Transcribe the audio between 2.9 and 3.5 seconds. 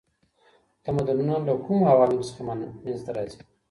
ته راځي؟